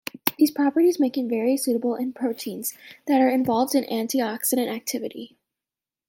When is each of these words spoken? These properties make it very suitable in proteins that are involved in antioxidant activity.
These 0.39 0.49
properties 0.49 0.99
make 0.99 1.15
it 1.15 1.27
very 1.29 1.55
suitable 1.57 1.93
in 1.95 2.11
proteins 2.11 2.73
that 3.05 3.21
are 3.21 3.29
involved 3.29 3.75
in 3.75 3.83
antioxidant 3.83 4.67
activity. 4.67 5.37